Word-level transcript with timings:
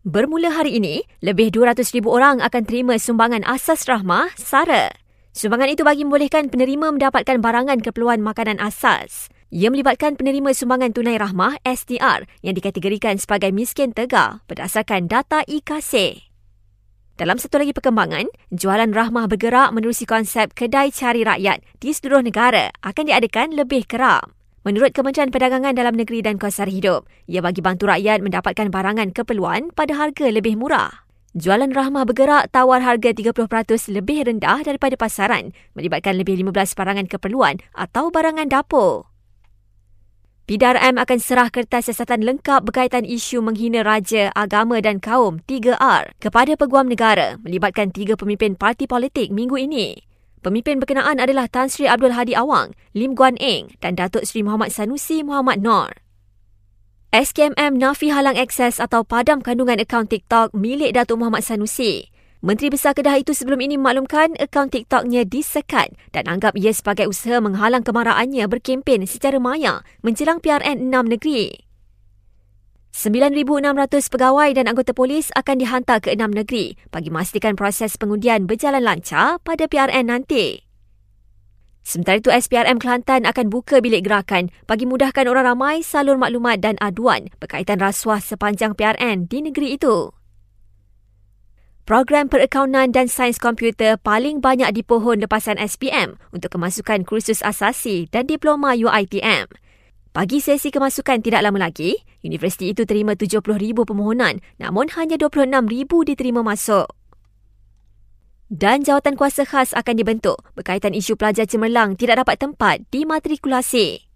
Bermula 0.00 0.48
hari 0.48 0.80
ini, 0.80 1.04
lebih 1.20 1.52
200,000 1.52 2.08
orang 2.08 2.40
akan 2.40 2.64
terima 2.64 2.96
sumbangan 2.96 3.44
asas 3.44 3.84
rahmah 3.84 4.32
SARA. 4.32 4.88
Sumbangan 5.36 5.76
itu 5.76 5.84
bagi 5.84 6.08
membolehkan 6.08 6.48
penerima 6.48 6.88
mendapatkan 6.88 7.36
barangan 7.36 7.84
keperluan 7.84 8.24
makanan 8.24 8.64
asas. 8.64 9.28
Ia 9.52 9.68
melibatkan 9.68 10.16
penerima 10.16 10.56
sumbangan 10.56 10.96
tunai 10.96 11.20
rahmah 11.20 11.60
STR 11.68 12.24
yang 12.40 12.56
dikategorikan 12.56 13.20
sebagai 13.20 13.52
miskin 13.52 13.92
tegar 13.92 14.40
berdasarkan 14.48 15.04
data 15.04 15.44
IKASE. 15.44 16.32
Dalam 17.20 17.36
satu 17.36 17.60
lagi 17.60 17.76
perkembangan, 17.76 18.24
jualan 18.56 18.88
rahmah 18.96 19.28
bergerak 19.28 19.68
menerusi 19.76 20.08
konsep 20.08 20.56
kedai 20.56 20.96
cari 20.96 21.28
rakyat 21.28 21.60
di 21.76 21.92
seluruh 21.92 22.24
negara 22.24 22.72
akan 22.80 23.04
diadakan 23.04 23.52
lebih 23.52 23.84
kerap. 23.84 24.39
Menurut 24.60 24.92
Kementerian 24.92 25.32
Perdagangan 25.32 25.72
Dalam 25.72 25.96
Negeri 25.96 26.20
dan 26.20 26.36
Kos 26.36 26.60
Hidup, 26.60 27.08
ia 27.24 27.40
bagi 27.40 27.64
bantu 27.64 27.88
rakyat 27.88 28.20
mendapatkan 28.20 28.68
barangan 28.68 29.08
keperluan 29.08 29.72
pada 29.72 29.96
harga 29.96 30.28
lebih 30.28 30.60
murah. 30.60 31.08
Jualan 31.32 31.72
rahmah 31.72 32.04
bergerak 32.04 32.52
tawar 32.52 32.84
harga 32.84 33.16
30% 33.16 33.32
lebih 33.88 34.28
rendah 34.28 34.60
daripada 34.60 35.00
pasaran, 35.00 35.56
melibatkan 35.72 36.12
lebih 36.12 36.36
15 36.44 36.76
barangan 36.76 37.08
keperluan 37.08 37.56
atau 37.72 38.12
barangan 38.12 38.52
dapur. 38.52 39.08
PDRM 40.44 41.00
akan 41.00 41.18
serah 41.22 41.48
kertas 41.48 41.88
siasatan 41.88 42.20
lengkap 42.20 42.60
berkaitan 42.60 43.08
isu 43.08 43.40
menghina 43.40 43.80
raja, 43.80 44.28
agama 44.36 44.82
dan 44.84 45.00
kaum 45.00 45.40
3R 45.48 46.20
kepada 46.20 46.52
peguam 46.60 46.84
negara 46.84 47.40
melibatkan 47.40 47.88
tiga 47.94 48.12
pemimpin 48.12 48.58
parti 48.60 48.84
politik 48.84 49.32
minggu 49.32 49.56
ini. 49.56 50.09
Pemimpin 50.40 50.80
berkenaan 50.80 51.20
adalah 51.20 51.52
Tan 51.52 51.68
Sri 51.68 51.84
Abdul 51.84 52.16
Hadi 52.16 52.32
Awang, 52.32 52.72
Lim 52.96 53.12
Guan 53.12 53.36
Eng 53.36 53.76
dan 53.84 53.92
Datuk 53.92 54.24
Sri 54.24 54.40
Muhammad 54.40 54.72
Sanusi 54.72 55.20
Muhammad 55.20 55.60
Nor. 55.60 56.00
SKMM 57.12 57.76
nafi 57.76 58.08
halang 58.08 58.40
akses 58.40 58.80
atau 58.80 59.04
padam 59.04 59.44
kandungan 59.44 59.76
akaun 59.76 60.08
TikTok 60.08 60.56
milik 60.56 60.96
Datuk 60.96 61.20
Muhammad 61.20 61.44
Sanusi. 61.44 62.08
Menteri 62.40 62.72
Besar 62.72 62.96
Kedah 62.96 63.20
itu 63.20 63.36
sebelum 63.36 63.60
ini 63.60 63.76
memaklumkan 63.76 64.32
akaun 64.40 64.72
TikToknya 64.72 65.28
disekat 65.28 65.92
dan 66.16 66.24
anggap 66.24 66.56
ia 66.56 66.72
sebagai 66.72 67.04
usaha 67.12 67.36
menghalang 67.36 67.84
kemarahannya 67.84 68.48
berkempen 68.48 69.04
secara 69.04 69.36
maya 69.36 69.84
menjelang 70.00 70.40
PRN 70.40 70.88
6 70.88 71.20
negeri. 71.20 71.69
9,600 72.90 74.10
pegawai 74.10 74.50
dan 74.50 74.66
anggota 74.66 74.90
polis 74.90 75.30
akan 75.38 75.62
dihantar 75.62 76.02
ke 76.02 76.10
enam 76.10 76.34
negeri 76.34 76.74
bagi 76.90 77.08
memastikan 77.08 77.54
proses 77.54 77.94
pengundian 77.94 78.50
berjalan 78.50 78.82
lancar 78.82 79.38
pada 79.46 79.70
PRN 79.70 80.10
nanti. 80.10 80.66
Sementara 81.80 82.20
itu, 82.20 82.28
SPRM 82.28 82.76
Kelantan 82.76 83.24
akan 83.24 83.46
buka 83.48 83.80
bilik 83.80 84.04
gerakan 84.04 84.52
bagi 84.68 84.84
mudahkan 84.84 85.24
orang 85.24 85.54
ramai 85.54 85.80
salur 85.80 86.20
maklumat 86.20 86.60
dan 86.60 86.76
aduan 86.78 87.32
berkaitan 87.40 87.80
rasuah 87.80 88.20
sepanjang 88.20 88.76
PRN 88.76 89.30
di 89.30 89.38
negeri 89.48 89.80
itu. 89.80 90.12
Program 91.88 92.30
perakaunan 92.30 92.94
dan 92.94 93.10
sains 93.10 93.40
komputer 93.40 93.98
paling 93.98 94.38
banyak 94.38 94.70
dipohon 94.76 95.18
lepasan 95.18 95.58
SPM 95.58 96.20
untuk 96.30 96.54
kemasukan 96.54 97.02
kursus 97.02 97.42
asasi 97.42 98.06
dan 98.14 98.30
diploma 98.30 98.78
UITM. 98.78 99.50
Pagi 100.10 100.42
sesi 100.42 100.74
kemasukan 100.74 101.22
tidak 101.22 101.38
lama 101.46 101.70
lagi, 101.70 101.94
universiti 102.26 102.74
itu 102.74 102.82
terima 102.82 103.14
70,000 103.14 103.46
permohonan 103.86 104.42
namun 104.58 104.90
hanya 104.98 105.14
26,000 105.14 105.86
diterima 106.02 106.42
masuk. 106.42 106.90
Dan 108.50 108.82
jawatan 108.82 109.14
kuasa 109.14 109.46
khas 109.46 109.70
akan 109.70 109.94
dibentuk 109.94 110.42
berkaitan 110.58 110.98
isu 110.98 111.14
pelajar 111.14 111.46
cemerlang 111.46 111.94
tidak 111.94 112.26
dapat 112.26 112.42
tempat 112.42 112.82
di 112.90 113.06
matrikulasi. 113.06 114.09